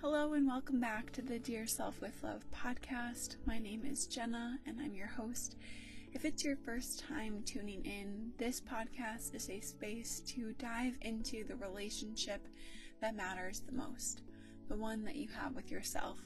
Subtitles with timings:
[0.00, 3.34] Hello, and welcome back to the Dear Self with Love podcast.
[3.46, 5.56] My name is Jenna, and I'm your host.
[6.12, 11.42] If it's your first time tuning in, this podcast is a space to dive into
[11.42, 12.46] the relationship
[13.00, 14.22] that matters the most,
[14.68, 16.20] the one that you have with yourself.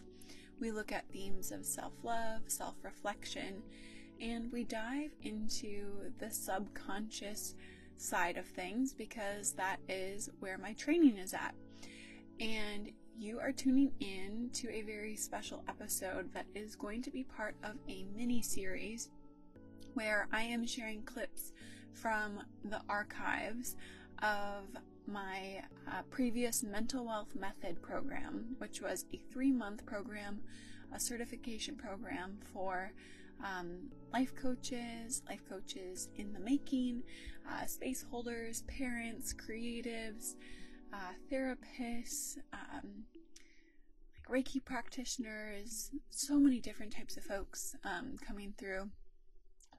[0.61, 3.63] We look at themes of self love, self reflection,
[4.21, 7.55] and we dive into the subconscious
[7.97, 11.55] side of things because that is where my training is at.
[12.39, 17.25] And you are tuning in to a very special episode that is going to be
[17.25, 19.11] part of a mini series
[19.95, 21.53] where I am sharing clips
[21.93, 23.77] from the archives
[24.23, 24.65] of
[25.07, 30.41] my uh, previous mental wealth method program, which was a three month program,
[30.95, 32.93] a certification program for
[33.45, 37.03] um, life coaches, life coaches in the making,
[37.51, 40.35] uh, space holders, parents, creatives,
[40.93, 43.05] uh, therapists, um,
[44.29, 48.91] like Reiki practitioners, so many different types of folks um, coming through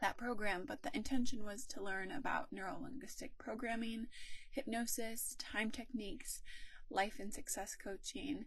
[0.01, 0.65] that program.
[0.67, 4.07] But the intention was to learn about neuro linguistic programming,
[4.51, 6.41] hypnosis, time techniques,
[6.89, 8.45] life and success coaching.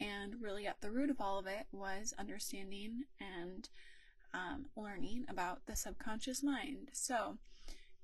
[0.00, 3.68] And really, at the root of all of it was understanding and
[4.32, 6.88] um, learning about the subconscious mind.
[6.92, 7.38] So,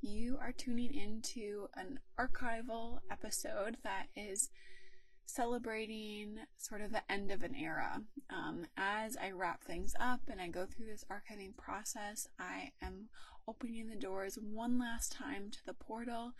[0.03, 4.51] you are tuning into an archival episode that is
[5.27, 8.03] celebrating sort of the end of an era.
[8.31, 13.09] Um, as I wrap things up and I go through this archiving process, I am
[13.47, 16.33] opening the doors one last time to the portal.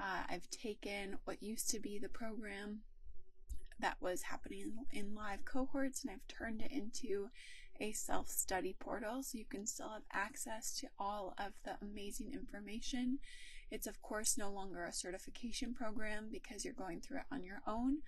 [0.00, 2.80] Uh, I've taken what used to be the program
[3.80, 7.28] that was happening in live cohorts and I've turned it into
[7.80, 12.32] a self study portal so you can still have access to all of the amazing
[12.32, 13.18] information.
[13.70, 17.60] It's, of course, no longer a certification program because you're going through it on your
[17.66, 17.98] own,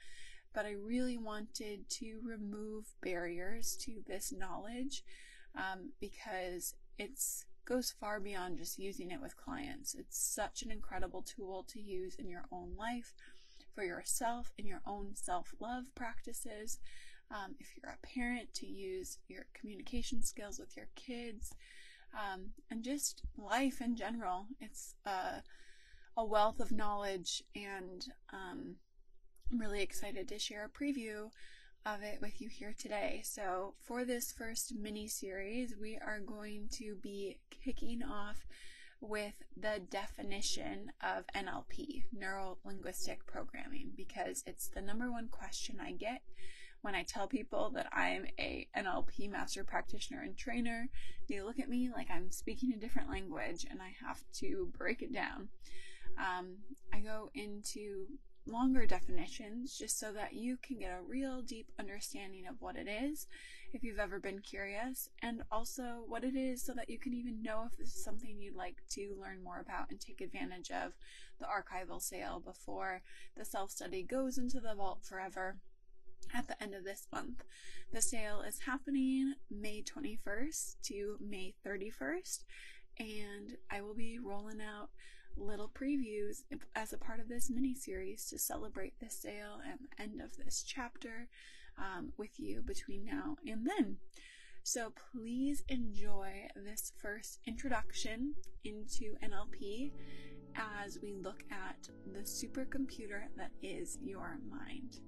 [0.54, 5.04] but I really wanted to remove barriers to this knowledge
[5.54, 7.10] um, because it
[7.66, 9.94] goes far beyond just using it with clients.
[9.94, 13.12] It's such an incredible tool to use in your own life
[13.74, 16.78] for yourself in your own self love practices.
[17.30, 21.54] Um, if you're a parent, to use your communication skills with your kids,
[22.14, 24.46] um, and just life in general.
[24.60, 25.42] It's a,
[26.16, 28.76] a wealth of knowledge, and um,
[29.50, 31.30] I'm really excited to share a preview
[31.86, 33.22] of it with you here today.
[33.24, 38.44] So, for this first mini series, we are going to be kicking off
[39.00, 45.92] with the definition of NLP, neuro linguistic programming, because it's the number one question I
[45.92, 46.20] get
[46.82, 50.88] when I tell people that I'm a NLP master practitioner and trainer.
[51.28, 55.02] They look at me like I'm speaking a different language and I have to break
[55.02, 55.48] it down.
[56.18, 56.56] Um,
[56.92, 58.06] I go into
[58.46, 62.88] longer definitions just so that you can get a real deep understanding of what it
[62.88, 63.26] is
[63.72, 67.42] if you've ever been curious and also what it is so that you can even
[67.42, 70.92] know if this is something you'd like to learn more about and take advantage of
[71.38, 73.02] the archival sale before
[73.36, 75.56] the self-study goes into the vault forever
[76.34, 77.44] at the end of this month.
[77.92, 82.44] The sale is happening May 21st to May 31st
[82.98, 84.90] and I will be rolling out
[85.36, 86.42] little previews
[86.74, 90.36] as a part of this mini series to celebrate this sale and the end of
[90.36, 91.28] this chapter
[91.78, 93.96] um, with you between now and then.
[94.62, 99.92] So please enjoy this first introduction into NLP
[100.84, 105.00] as we look at the supercomputer that is your mind.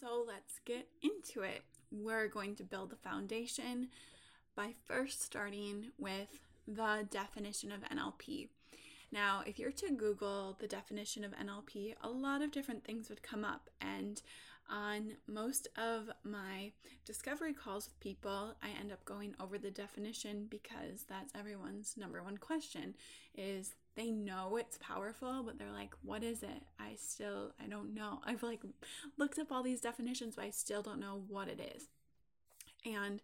[0.00, 3.88] So let's get into it we're going to build the foundation
[4.54, 8.48] by first starting with the definition of NLP.
[9.10, 13.22] Now, if you're to Google the definition of NLP, a lot of different things would
[13.22, 13.70] come up.
[13.80, 14.20] And
[14.68, 16.72] on most of my
[17.04, 22.22] discovery calls with people, I end up going over the definition because that's everyone's number
[22.22, 22.94] one question
[23.36, 26.62] is they know it's powerful, but they're like, what is it?
[26.78, 28.20] I still, I don't know.
[28.26, 28.60] I've like
[29.16, 31.84] looked up all these definitions, but I still don't know what it is.
[32.84, 33.20] And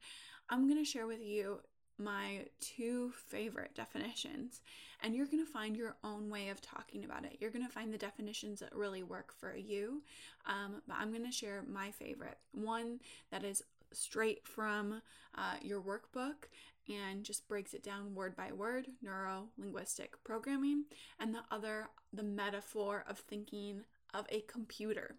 [0.49, 1.61] I'm going to share with you
[1.99, 4.61] my two favorite definitions,
[5.03, 7.37] and you're going to find your own way of talking about it.
[7.41, 10.03] You're going to find the definitions that really work for you.
[10.47, 13.01] Um, but I'm going to share my favorite one
[13.31, 13.63] that is
[13.93, 15.03] straight from
[15.37, 16.49] uh, your workbook
[16.89, 20.85] and just breaks it down word by word, neuro linguistic programming,
[21.19, 23.83] and the other, the metaphor of thinking
[24.13, 25.17] of a computer.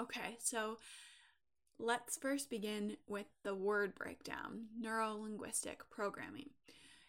[0.00, 0.78] Okay, so
[1.82, 6.50] let's first begin with the word breakdown neuro linguistic programming.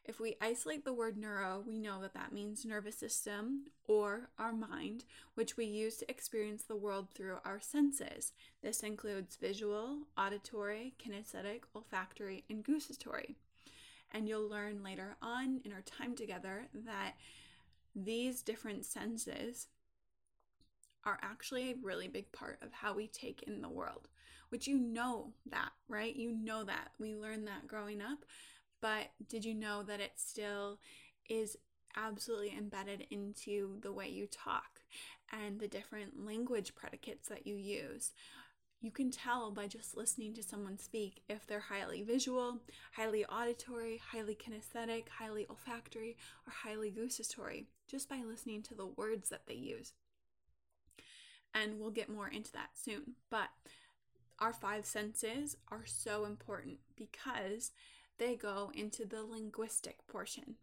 [0.03, 4.51] If we isolate the word neuro, we know that that means nervous system or our
[4.51, 5.05] mind,
[5.35, 8.33] which we use to experience the world through our senses.
[8.63, 13.35] This includes visual, auditory, kinesthetic, olfactory, and gustatory.
[14.11, 17.13] And you'll learn later on in our time together that
[17.95, 19.67] these different senses
[21.05, 24.07] are actually a really big part of how we take in the world,
[24.50, 26.15] which you know that, right?
[26.15, 26.89] You know that.
[27.00, 28.19] We learned that growing up,
[28.81, 30.79] but did you know that it still
[31.29, 31.57] is
[31.95, 34.81] absolutely embedded into the way you talk
[35.31, 38.11] and the different language predicates that you use?
[38.83, 42.59] You can tell by just listening to someone speak if they're highly visual,
[42.91, 49.29] highly auditory, highly kinesthetic, highly olfactory, or highly gustatory, just by listening to the words
[49.29, 49.94] that they use.
[51.53, 53.15] And we'll get more into that soon.
[53.29, 53.50] But
[54.39, 57.71] our five senses are so important because
[58.17, 60.55] they go into the linguistic portion.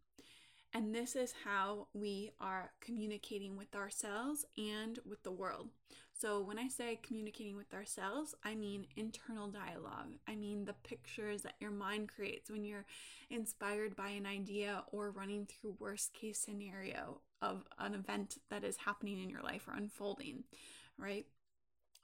[0.73, 5.69] And this is how we are communicating with ourselves and with the world.
[6.13, 10.13] So, when I say communicating with ourselves, I mean internal dialogue.
[10.29, 12.85] I mean the pictures that your mind creates when you're
[13.31, 18.77] inspired by an idea or running through worst case scenario of an event that is
[18.77, 20.45] happening in your life or unfolding,
[21.01, 21.27] right?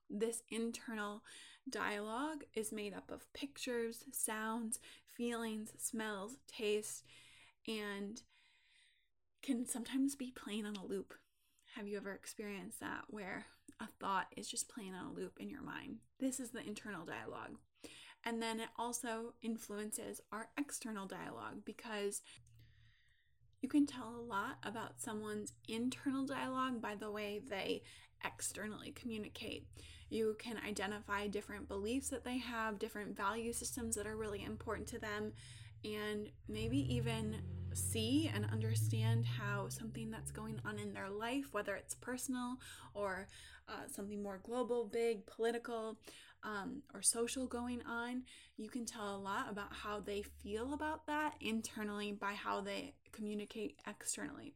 [0.08, 1.22] This internal
[1.68, 4.78] dialogue is made up of pictures, sounds,
[5.16, 7.04] feelings, smells, taste,
[7.66, 8.22] and
[9.42, 11.14] can sometimes be playing on a loop.
[11.74, 13.46] Have you ever experienced that where
[13.80, 15.98] a thought is just playing on a loop in your mind?
[16.18, 17.58] This is the internal dialogue.
[18.24, 22.22] And then it also influences our external dialogue because
[23.60, 27.82] you can tell a lot about someone's internal dialogue by the way they
[28.24, 29.66] externally communicate.
[30.08, 34.86] You can identify different beliefs that they have, different value systems that are really important
[34.88, 35.32] to them,
[35.84, 37.36] and maybe even
[37.72, 42.56] see and understand how something that's going on in their life, whether it's personal
[42.94, 43.28] or
[43.68, 45.98] uh, something more global, big, political,
[46.42, 48.22] um, or social going on,
[48.56, 52.94] you can tell a lot about how they feel about that internally by how they
[53.16, 54.54] communicate externally.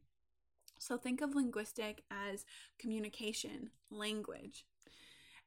[0.77, 2.45] So think of linguistic as
[2.79, 4.65] communication, language.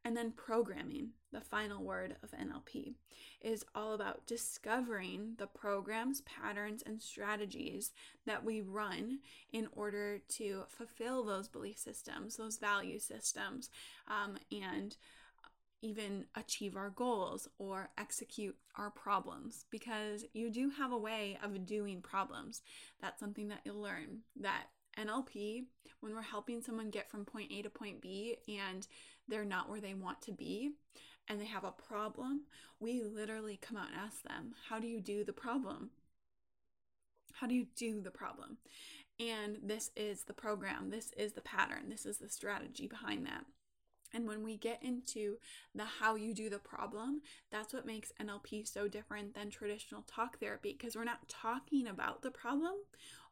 [0.04, 2.94] And then programming, the final word of NLP,
[3.40, 7.92] is all about discovering the programs, patterns, and strategies
[8.26, 9.20] that we run
[9.50, 13.70] in order to fulfill those belief systems, those value systems,
[14.06, 14.96] um, and
[15.84, 21.66] even achieve our goals or execute our problems because you do have a way of
[21.66, 22.62] doing problems.
[23.02, 24.64] That's something that you'll learn that
[24.98, 25.64] NLP,
[26.00, 28.86] when we're helping someone get from point A to point B and
[29.28, 30.72] they're not where they want to be
[31.28, 32.42] and they have a problem,
[32.80, 35.90] we literally come out and ask them, How do you do the problem?
[37.34, 38.58] How do you do the problem?
[39.20, 43.44] And this is the program, this is the pattern, this is the strategy behind that.
[44.14, 45.36] And when we get into
[45.74, 47.20] the how you do the problem,
[47.50, 52.22] that's what makes NLP so different than traditional talk therapy because we're not talking about
[52.22, 52.74] the problem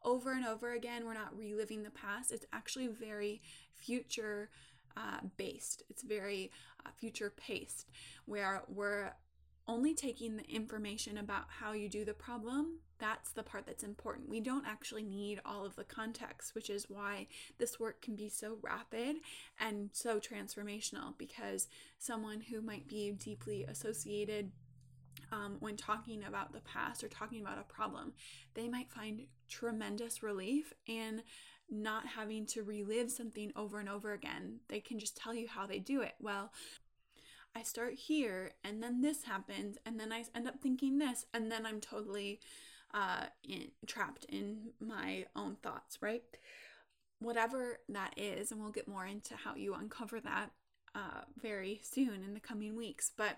[0.03, 1.05] over and over again.
[1.05, 2.31] We're not reliving the past.
[2.31, 3.41] It's actually very
[3.73, 4.49] future
[4.95, 6.51] uh, based, it's very
[6.85, 7.87] uh, future paced,
[8.25, 9.11] where we're
[9.67, 14.29] only taking the information about how you do the problem, that's the part that's important.
[14.29, 17.27] We don't actually need all of the context, which is why
[17.59, 19.17] this work can be so rapid
[19.59, 21.67] and so transformational because
[21.99, 24.53] someone who might be deeply associated
[25.33, 28.13] um, when talking about the past or talking about a problem,
[28.53, 31.23] they might find tremendous relief in
[31.69, 34.61] not having to relive something over and over again.
[34.69, 36.13] They can just tell you how they do it.
[36.21, 36.53] Well,
[37.53, 41.51] I start here and then this happens and then I end up thinking this and
[41.51, 42.39] then I'm totally
[42.93, 46.23] uh, in, trapped in my own thoughts, right?
[47.19, 50.51] Whatever that is, and we'll get more into how you uncover that
[50.95, 53.37] uh, very soon in the coming weeks, but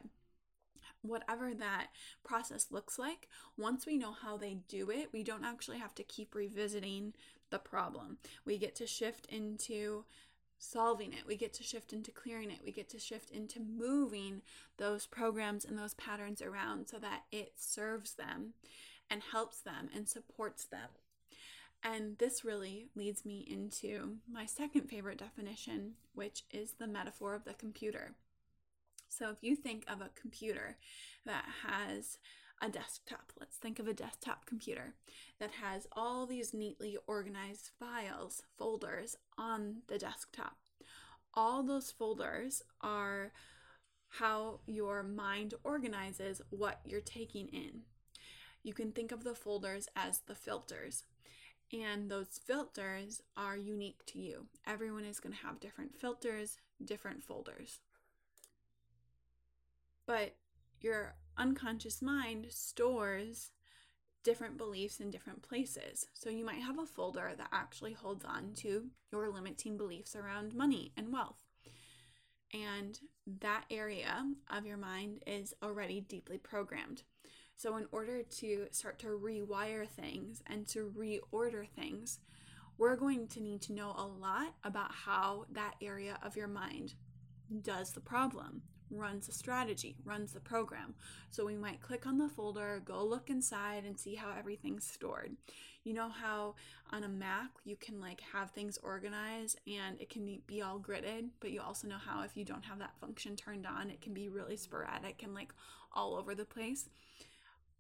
[1.01, 1.87] whatever that
[2.23, 6.03] process looks like, once we know how they do it, we don't actually have to
[6.03, 7.13] keep revisiting
[7.51, 8.17] the problem.
[8.43, 10.05] We get to shift into
[10.57, 11.27] solving it.
[11.27, 12.59] We get to shift into clearing it.
[12.63, 14.41] We get to shift into moving
[14.77, 18.53] those programs and those patterns around so that it serves them
[19.09, 20.89] and helps them and supports them.
[21.83, 27.45] And this really leads me into my second favorite definition, which is the metaphor of
[27.45, 28.15] the computer.
[29.09, 30.77] So if you think of a computer
[31.25, 32.17] that has
[32.61, 33.31] a desktop.
[33.39, 34.95] Let's think of a desktop computer
[35.39, 40.57] that has all these neatly organized files, folders on the desktop.
[41.33, 43.33] All those folders are
[44.07, 47.81] how your mind organizes what you're taking in.
[48.65, 51.03] You can think of the folders as the filters.
[51.71, 54.47] And those filters are unique to you.
[54.65, 57.79] Everyone is going to have different filters, different folders.
[60.07, 60.35] But
[60.81, 63.51] your unconscious mind stores
[64.23, 66.07] different beliefs in different places.
[66.15, 70.55] So you might have a folder that actually holds on to your limiting beliefs around
[70.55, 71.43] money and wealth.
[72.51, 72.99] And
[73.41, 77.03] that area of your mind is already deeply programmed.
[77.57, 82.19] So, in order to start to rewire things and to reorder things,
[82.77, 86.93] we're going to need to know a lot about how that area of your mind
[87.61, 90.93] does the problem runs a strategy, runs the program.
[91.29, 95.35] So we might click on the folder, go look inside and see how everything's stored.
[95.83, 96.55] You know how
[96.91, 101.29] on a Mac you can like have things organized and it can be all gridded,
[101.39, 104.13] but you also know how if you don't have that function turned on, it can
[104.13, 105.53] be really sporadic and like
[105.93, 106.89] all over the place.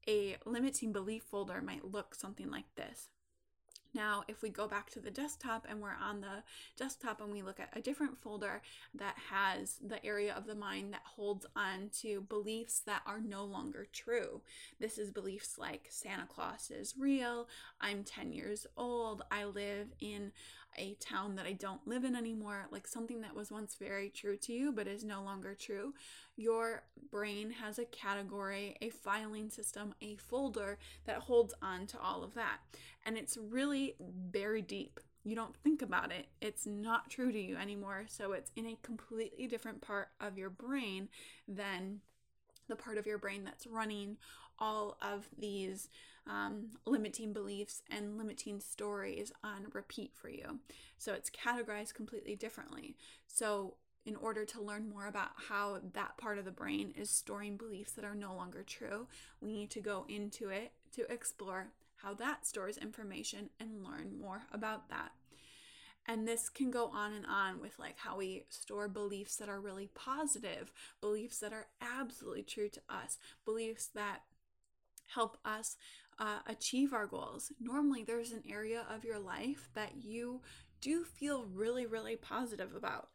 [0.07, 3.09] A limiting belief folder might look something like this.
[3.95, 6.43] Now, if we go back to the desktop and we're on the
[6.77, 8.61] desktop and we look at a different folder
[8.93, 13.45] that has the area of the mind that holds on to beliefs that are no
[13.45, 14.41] longer true.
[14.81, 17.47] This is beliefs like Santa Claus is real,
[17.79, 20.33] I'm 10 years old, I live in
[20.77, 24.37] a town that I don't live in anymore, like something that was once very true
[24.37, 25.93] to you but is no longer true,
[26.35, 32.23] your brain has a category, a filing system, a folder that holds on to all
[32.23, 32.57] of that.
[33.05, 34.99] And it's really buried deep.
[35.23, 38.05] You don't think about it, it's not true to you anymore.
[38.07, 41.09] So it's in a completely different part of your brain
[41.47, 42.01] than
[42.67, 44.17] the part of your brain that's running
[44.59, 45.89] all of these
[46.27, 50.59] um, limiting beliefs and limiting stories on repeat for you.
[50.97, 52.95] So it's categorized completely differently.
[53.27, 57.57] So, in order to learn more about how that part of the brain is storing
[57.57, 59.07] beliefs that are no longer true,
[59.41, 64.43] we need to go into it to explore how that stores information and learn more
[64.51, 65.11] about that.
[66.05, 69.59] And this can go on and on with like how we store beliefs that are
[69.59, 74.21] really positive, beliefs that are absolutely true to us, beliefs that
[75.13, 75.77] help us
[76.19, 77.51] uh, achieve our goals.
[77.59, 80.41] Normally, there's an area of your life that you
[80.81, 83.09] do feel really, really positive about.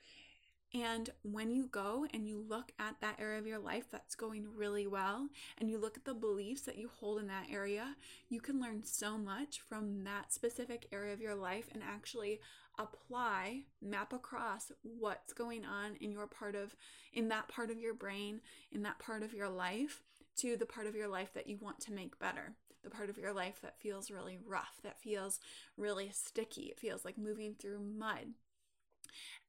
[0.73, 4.47] And when you go and you look at that area of your life that's going
[4.54, 5.28] really well,
[5.59, 7.97] and you look at the beliefs that you hold in that area,
[8.28, 12.40] you can learn so much from that specific area of your life and actually
[12.78, 16.76] apply, map across what's going on in your part of,
[17.12, 18.40] in that part of your brain,
[18.71, 20.04] in that part of your life
[20.37, 23.18] to the part of your life that you want to make better the part of
[23.18, 25.40] your life that feels really rough, that feels
[25.76, 28.34] really sticky, it feels like moving through mud.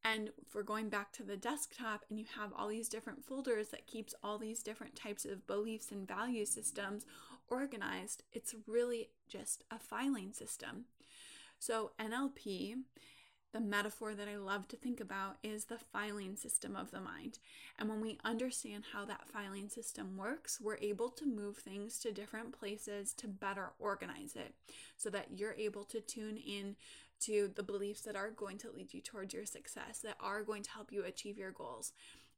[0.03, 3.85] And for going back to the desktop and you have all these different folders that
[3.85, 7.05] keeps all these different types of beliefs and value systems
[7.47, 10.85] organized, it's really just a filing system.
[11.59, 12.75] So NLP
[13.53, 17.39] the metaphor that I love to think about is the filing system of the mind.
[17.77, 22.11] And when we understand how that filing system works, we're able to move things to
[22.11, 24.53] different places to better organize it
[24.97, 26.75] so that you're able to tune in
[27.21, 30.63] to the beliefs that are going to lead you towards your success, that are going
[30.63, 31.93] to help you achieve your goals.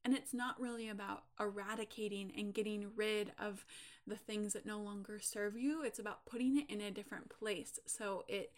[0.05, 3.65] And it's not really about eradicating and getting rid of
[4.05, 5.83] the things that no longer serve you.
[5.83, 8.51] It's about putting it in a different place so it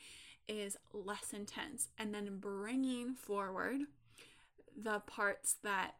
[0.47, 3.81] is less intense and then bringing forward
[4.77, 5.95] the parts that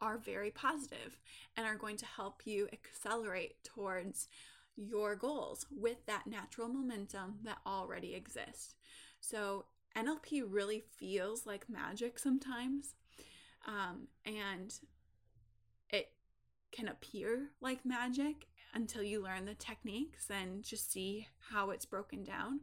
[0.00, 1.18] are very positive
[1.56, 4.28] and are going to help you accelerate towards
[4.76, 8.74] your goals with that natural momentum that already exists.
[9.20, 9.66] So,
[9.96, 12.94] NLP really feels like magic sometimes,
[13.66, 14.72] um, and
[15.90, 16.12] it
[16.70, 22.22] can appear like magic until you learn the techniques and just see how it's broken
[22.22, 22.60] down.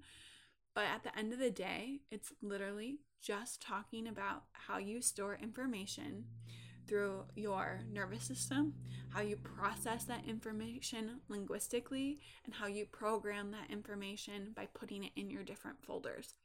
[0.75, 5.39] But at the end of the day, it's literally just talking about how you store
[5.41, 6.25] information
[6.85, 8.73] through your nervous system,
[9.09, 15.13] how you process that information linguistically, and how you program that information by putting it
[15.15, 16.35] in your different folders.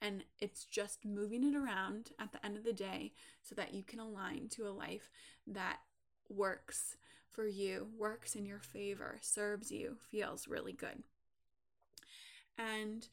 [0.00, 3.12] And it's just moving it around at the end of the day
[3.42, 5.10] so that you can align to a life
[5.46, 5.78] that
[6.28, 6.96] works
[7.30, 11.02] for you, works in your favor, serves you, feels really good.
[12.58, 13.08] And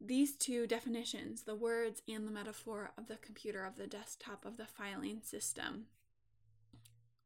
[0.00, 4.56] these two definitions, the words and the metaphor of the computer, of the desktop, of
[4.56, 5.86] the filing system,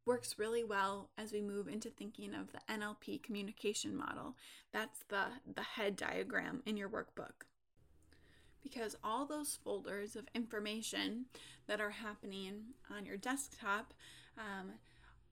[0.07, 4.37] works really well as we move into thinking of the NLP communication model.
[4.73, 5.25] That's the,
[5.55, 7.47] the head diagram in your workbook.
[8.63, 11.27] Because all those folders of information
[11.67, 13.93] that are happening on your desktop
[14.39, 14.73] um,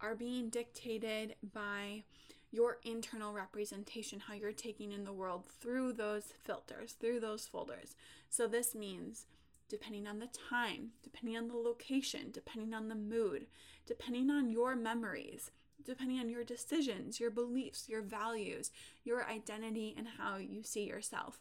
[0.01, 2.05] are being dictated by
[2.51, 7.95] your internal representation, how you're taking in the world through those filters, through those folders.
[8.29, 9.27] So this means
[9.69, 13.47] depending on the time, depending on the location, depending on the mood,
[13.87, 15.53] depending on your memories,
[15.85, 18.71] depending on your decisions, your beliefs, your values,
[19.05, 21.39] your identity, and how you see yourself.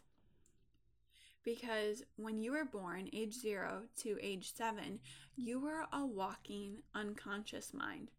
[1.42, 5.00] Because when you were born, age zero to age seven,
[5.36, 8.10] you were a walking unconscious mind.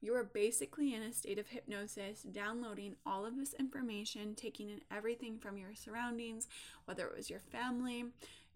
[0.00, 4.80] You are basically in a state of hypnosis, downloading all of this information, taking in
[4.92, 6.46] everything from your surroundings,
[6.84, 8.04] whether it was your family,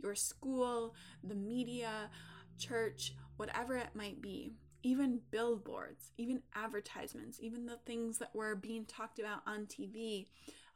[0.01, 0.95] your school,
[1.25, 2.11] the media,
[2.59, 4.53] church, whatever it might be.
[4.85, 10.27] Even billboards, even advertisements, even the things that were being talked about on TV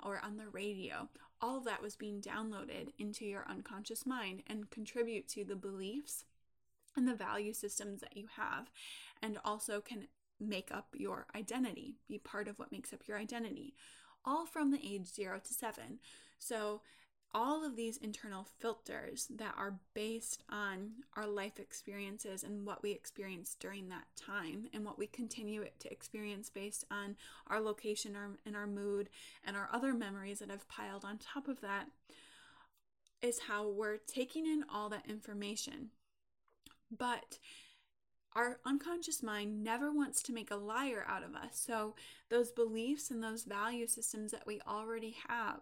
[0.02, 1.08] or on the radio,
[1.40, 6.25] all that was being downloaded into your unconscious mind and contribute to the beliefs
[6.96, 8.70] and the value systems that you have,
[9.23, 10.06] and also can
[10.40, 13.74] make up your identity, be part of what makes up your identity,
[14.24, 15.98] all from the age zero to seven.
[16.38, 16.82] So,
[17.34, 22.92] all of these internal filters that are based on our life experiences and what we
[22.92, 27.16] experienced during that time and what we continue to experience based on
[27.48, 28.16] our location
[28.46, 29.10] and our mood
[29.44, 31.88] and our other memories that have piled on top of that
[33.20, 35.90] is how we're taking in all that information
[36.96, 37.38] but
[38.36, 41.52] our unconscious mind never wants to make a liar out of us.
[41.52, 41.94] So,
[42.28, 45.60] those beliefs and those value systems that we already have,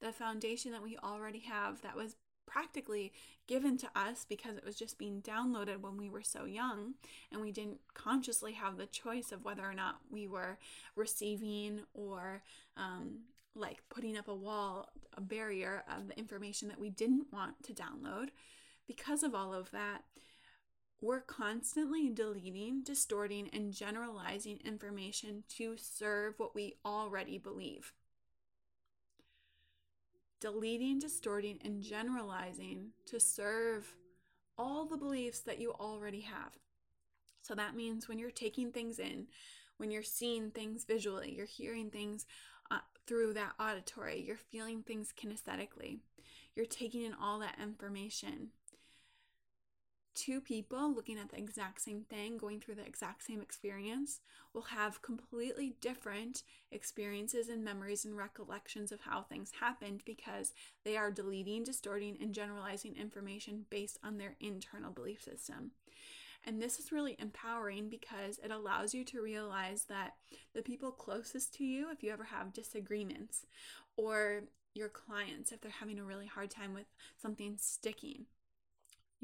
[0.00, 2.16] the foundation that we already have that was
[2.46, 3.12] practically
[3.46, 6.94] given to us because it was just being downloaded when we were so young
[7.30, 10.58] and we didn't consciously have the choice of whether or not we were
[10.96, 12.42] receiving or
[12.76, 13.20] um,
[13.54, 17.72] like putting up a wall, a barrier of the information that we didn't want to
[17.72, 18.28] download.
[18.86, 20.02] Because of all of that,
[21.04, 27.92] we're constantly deleting, distorting, and generalizing information to serve what we already believe.
[30.40, 33.94] Deleting, distorting, and generalizing to serve
[34.56, 36.58] all the beliefs that you already have.
[37.42, 39.26] So that means when you're taking things in,
[39.76, 42.24] when you're seeing things visually, you're hearing things
[42.70, 45.98] uh, through that auditory, you're feeling things kinesthetically,
[46.56, 48.48] you're taking in all that information
[50.14, 54.20] two people looking at the exact same thing, going through the exact same experience,
[54.52, 60.52] will have completely different experiences and memories and recollections of how things happened because
[60.84, 65.72] they are deleting, distorting, and generalizing information based on their internal belief system.
[66.46, 70.14] And this is really empowering because it allows you to realize that
[70.54, 73.46] the people closest to you, if you ever have disagreements,
[73.96, 74.42] or
[74.74, 76.86] your clients, if they're having a really hard time with
[77.20, 78.26] something sticking,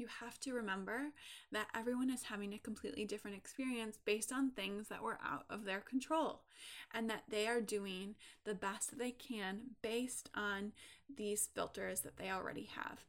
[0.01, 1.13] you have to remember
[1.51, 5.63] that everyone is having a completely different experience based on things that were out of
[5.63, 6.41] their control
[6.93, 10.73] and that they are doing the best that they can based on
[11.15, 13.05] these filters that they already have.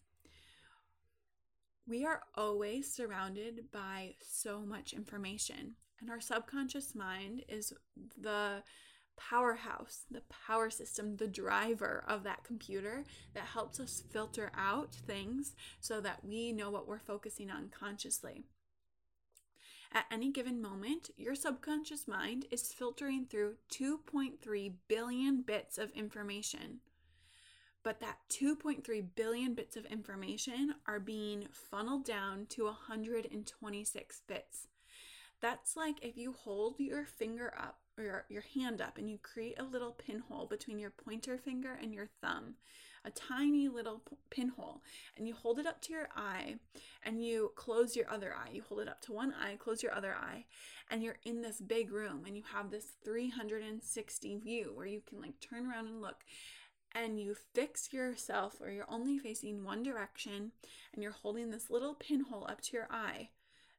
[1.88, 7.72] We are always surrounded by so much information, and our subconscious mind is
[8.20, 8.62] the
[9.16, 15.54] powerhouse, the power system, the driver of that computer that helps us filter out things
[15.80, 18.44] so that we know what we're focusing on consciously.
[19.94, 26.80] At any given moment, your subconscious mind is filtering through 2.3 billion bits of information.
[27.82, 34.68] But that 2.3 billion bits of information are being funneled down to 126 bits.
[35.42, 39.18] That's like if you hold your finger up or your, your hand up and you
[39.18, 42.54] create a little pinhole between your pointer finger and your thumb,
[43.04, 44.82] a tiny little p- pinhole,
[45.16, 46.56] and you hold it up to your eye
[47.04, 48.50] and you close your other eye.
[48.52, 50.46] You hold it up to one eye, close your other eye,
[50.90, 55.20] and you're in this big room and you have this 360 view where you can
[55.20, 56.24] like turn around and look
[56.94, 60.52] and you fix yourself or you're only facing one direction
[60.92, 63.30] and you're holding this little pinhole up to your eye.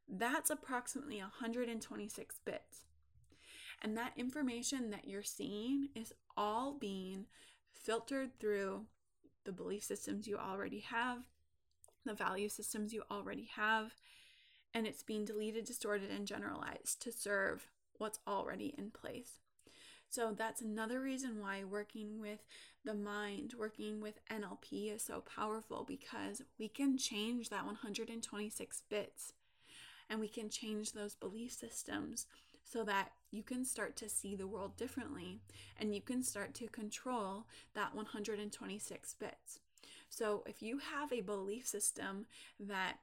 [0.07, 2.85] That's approximately 126 bits.
[3.83, 7.25] And that information that you're seeing is all being
[7.73, 8.85] filtered through
[9.43, 11.23] the belief systems you already have,
[12.05, 13.93] the value systems you already have,
[14.73, 17.67] and it's being deleted, distorted, and generalized to serve
[17.97, 19.39] what's already in place.
[20.09, 22.45] So that's another reason why working with
[22.85, 29.33] the mind, working with NLP is so powerful because we can change that 126 bits
[30.09, 32.27] and we can change those belief systems
[32.63, 35.39] so that you can start to see the world differently
[35.79, 39.59] and you can start to control that 126 bits.
[40.09, 42.27] So, if you have a belief system
[42.59, 42.97] that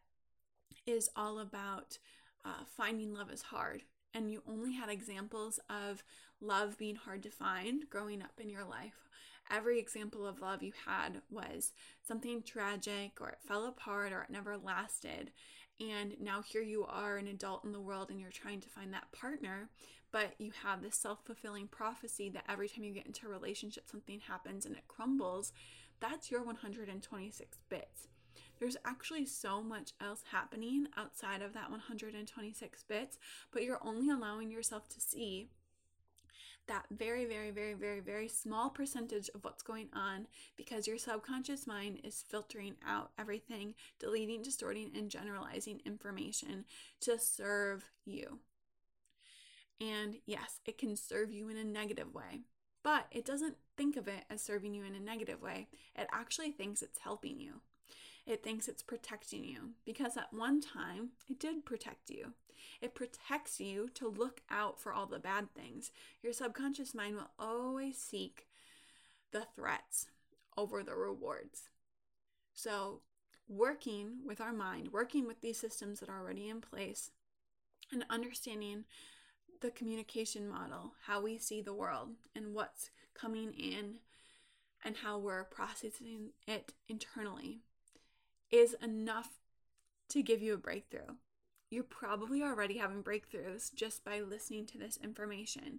[0.86, 1.98] is all about
[2.44, 3.82] uh, finding love is hard,
[4.14, 6.02] and you only had examples of
[6.40, 9.08] love being hard to find growing up in your life.
[9.50, 11.72] Every example of love you had was
[12.06, 15.32] something tragic or it fell apart or it never lasted.
[15.80, 18.92] And now here you are, an adult in the world, and you're trying to find
[18.92, 19.70] that partner,
[20.12, 23.88] but you have this self fulfilling prophecy that every time you get into a relationship,
[23.90, 25.52] something happens and it crumbles.
[26.00, 28.08] That's your 126 bits.
[28.58, 33.18] There's actually so much else happening outside of that 126 bits,
[33.52, 35.48] but you're only allowing yourself to see
[36.70, 41.66] that very, very, very, very, very small percentage of what's going on because your subconscious
[41.66, 46.64] mind is filtering out everything, deleting, distorting, and generalizing information
[47.00, 48.38] to serve you.
[49.80, 52.42] And yes, it can serve you in a negative way,
[52.84, 55.66] but it doesn't think of it as serving you in a negative way.
[55.96, 57.62] It actually thinks it's helping you.
[58.26, 62.34] It thinks it's protecting you because at one time it did protect you.
[62.80, 65.90] It protects you to look out for all the bad things.
[66.22, 68.46] Your subconscious mind will always seek
[69.32, 70.08] the threats
[70.56, 71.68] over the rewards.
[72.52, 73.00] So,
[73.48, 77.10] working with our mind, working with these systems that are already in place,
[77.92, 78.84] and understanding
[79.60, 83.96] the communication model, how we see the world, and what's coming in,
[84.84, 87.60] and how we're processing it internally
[88.50, 89.28] is enough
[90.08, 91.14] to give you a breakthrough
[91.70, 95.78] you're probably already having breakthroughs just by listening to this information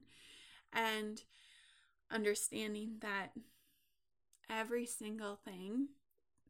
[0.71, 1.23] and
[2.09, 3.31] understanding that
[4.49, 5.89] every single thing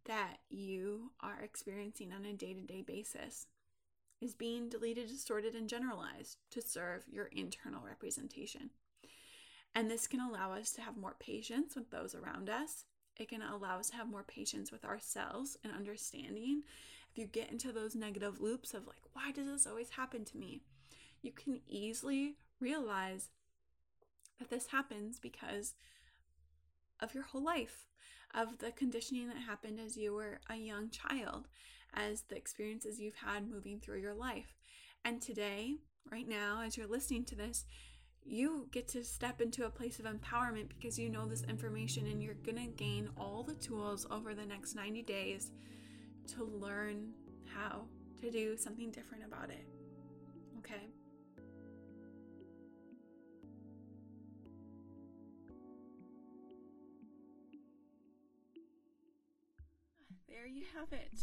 [0.06, 3.48] that you are experiencing on a day to day basis
[4.20, 8.70] is being deleted, distorted, and generalized to serve your internal representation.
[9.74, 12.86] And this can allow us to have more patience with those around us.
[13.22, 16.64] It can allow us to have more patience with ourselves and understanding
[17.12, 20.38] if you get into those negative loops of like, why does this always happen to
[20.38, 20.62] me?
[21.22, 23.30] You can easily realize
[24.40, 25.76] that this happens because
[27.00, 27.86] of your whole life,
[28.34, 31.48] of the conditioning that happened as you were a young child,
[31.94, 34.56] as the experiences you've had moving through your life.
[35.06, 35.76] And today,
[36.12, 37.66] right now, as you're listening to this,
[38.26, 42.22] you get to step into a place of empowerment because you know this information and
[42.22, 45.52] you're going to gain all the tools over the next 90 days
[46.36, 47.12] to learn
[47.46, 47.84] how
[48.22, 49.66] to do something different about it.
[50.60, 50.88] Okay?
[60.30, 61.20] There you have it.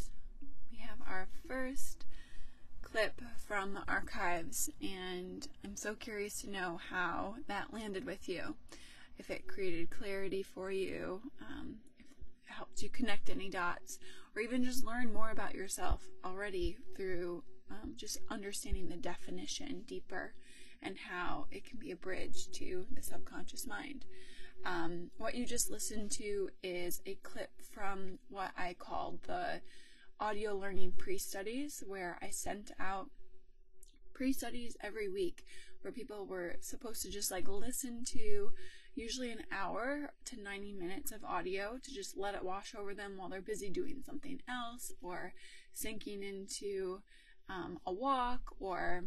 [0.71, 2.05] We have our first
[2.91, 8.55] clip from the archives, and I'm so curious to know how that landed with you.
[9.17, 13.99] If it created clarity for you, um, if it helped you connect any dots,
[14.35, 20.33] or even just learn more about yourself already through um, just understanding the definition deeper
[20.81, 24.05] and how it can be a bridge to the subconscious mind.
[24.65, 29.61] Um, what you just listened to is a clip from what I call the
[30.19, 33.09] audio learning pre studies, where I sent out
[34.13, 35.45] pre studies every week
[35.81, 38.51] where people were supposed to just like listen to
[38.95, 43.13] usually an hour to 90 minutes of audio to just let it wash over them
[43.15, 45.33] while they're busy doing something else or
[45.73, 47.01] sinking into
[47.47, 49.05] um, a walk or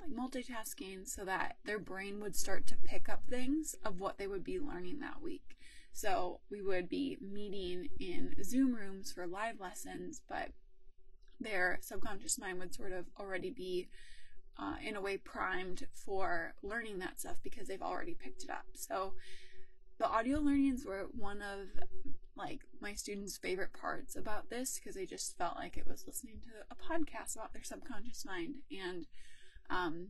[0.00, 4.26] like multitasking so that their brain would start to pick up things of what they
[4.26, 5.56] would be learning that week.
[5.92, 10.50] So we would be meeting in Zoom rooms for live lessons, but
[11.40, 13.88] their subconscious mind would sort of already be
[14.58, 18.64] uh, in a way primed for learning that stuff because they've already picked it up.
[18.74, 19.14] So
[19.98, 21.68] the audio learnings were one of
[22.36, 26.40] like my students' favorite parts about this because they just felt like it was listening
[26.42, 29.06] to a podcast about their subconscious mind and
[29.70, 30.08] um,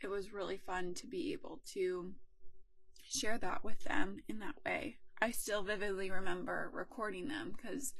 [0.00, 2.12] it was really fun to be able to
[3.08, 4.96] share that with them in that way.
[5.20, 7.94] I still vividly remember recording them because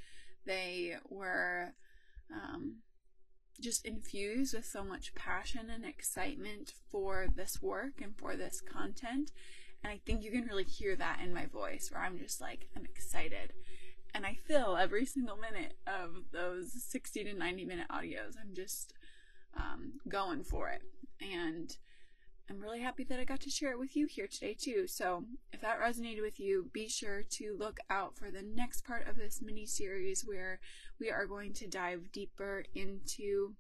[0.47, 1.75] they were
[2.31, 2.77] um,
[3.61, 9.31] just infused with so much passion and excitement for this work and for this content.
[9.83, 12.69] And I think you can really hear that in my voice where I'm just like,
[12.77, 13.53] I'm excited.
[14.15, 18.35] And I fill every single minute of those 60 to 90 minute audios.
[18.41, 18.93] I'm just
[19.57, 20.83] um, going for it.
[21.21, 21.77] And
[22.49, 24.87] I'm really happy that I got to share it with you here today, too.
[24.87, 29.09] So, if that resonated with you, be sure to look out for the next part
[29.09, 30.61] of this mini series where
[31.01, 33.55] we are going to dive deeper into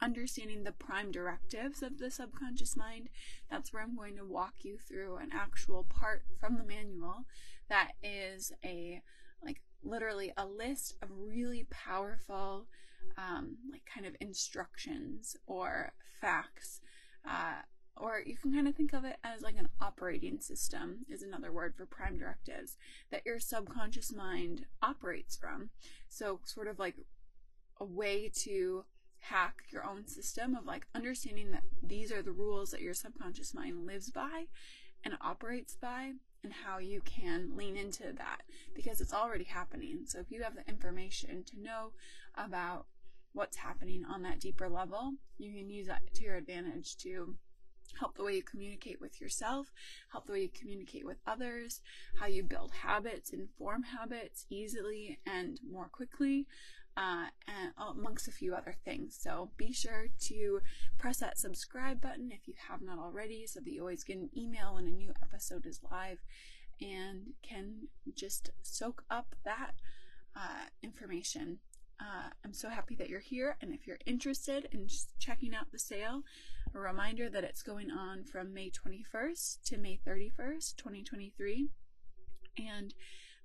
[0.00, 3.08] understanding the prime directives of the subconscious mind.
[3.50, 7.26] That's where I'm going to walk you through an actual part from the manual
[7.68, 9.00] that is a
[9.44, 12.66] like literally a list of really powerful
[13.16, 16.80] um, like kind of instructions or facts
[17.26, 17.62] uh,
[17.96, 21.52] or you can kind of think of it as like an operating system, is another
[21.52, 22.76] word for prime directives
[23.10, 25.70] that your subconscious mind operates from.
[26.08, 26.96] So, sort of like
[27.78, 28.84] a way to
[29.18, 33.54] hack your own system of like understanding that these are the rules that your subconscious
[33.54, 34.46] mind lives by
[35.04, 38.42] and operates by and how you can lean into that
[38.74, 40.00] because it's already happening.
[40.06, 41.92] So if you have the information to know
[42.34, 42.86] about
[43.32, 47.36] what's happening on that deeper level, you can use that to your advantage to
[47.98, 49.72] help the way you communicate with yourself,
[50.10, 51.80] help the way you communicate with others,
[52.18, 56.46] how you build habits and form habits easily and more quickly,
[56.96, 59.16] uh, and amongst a few other things.
[59.18, 60.60] So be sure to
[60.98, 64.30] press that subscribe button if you have not already so that you always get an
[64.36, 66.18] email when a new episode is live
[66.80, 69.72] and can just soak up that
[70.36, 71.58] uh, information.
[72.00, 74.88] Uh, I'm so happy that you're here, and if you're interested in
[75.20, 76.24] checking out the sale,
[76.74, 81.68] a reminder that it's going on from May 21st to May 31st, 2023.
[82.58, 82.94] And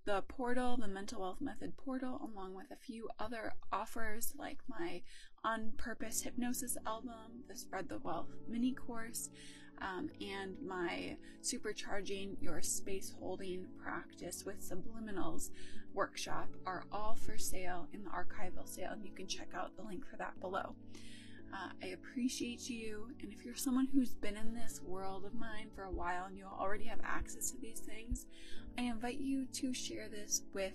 [0.06, 5.02] the portal, the Mental Wealth Method portal, along with a few other offers like my
[5.44, 9.30] On Purpose Hypnosis album, the Spread the Wealth mini course,
[9.82, 15.50] um, and my Supercharging Your Space Holding Practice with Subliminals
[15.94, 19.84] workshop are all for sale in the archival sale, and you can check out the
[19.84, 20.76] link for that below.
[21.54, 25.70] Uh, I appreciate you, and if you're someone who's been in this world of mine
[25.74, 28.26] for a while and you already have access to these things,
[28.78, 30.74] I invite you to share this with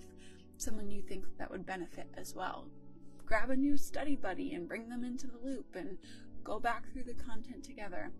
[0.57, 2.67] someone you think that would benefit as well.
[3.25, 5.97] Grab a new study buddy and bring them into the loop and
[6.43, 8.11] go back through the content together.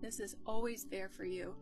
[0.00, 1.54] This is always there for you,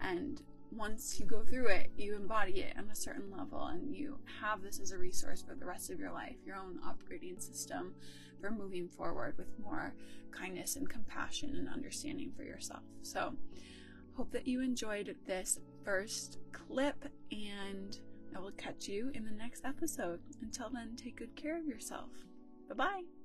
[0.00, 4.18] and once you go through it, you embody it on a certain level and you
[4.40, 7.94] have this as a resource for the rest of your life, your own upgrading system
[8.40, 9.94] for moving forward with more
[10.30, 12.82] kindness and compassion and understanding for yourself.
[13.02, 13.34] So,
[14.16, 17.98] hope that you enjoyed this first clip, and
[18.34, 20.20] I will catch you in the next episode.
[20.42, 22.10] Until then, take good care of yourself.
[22.68, 23.15] Bye bye.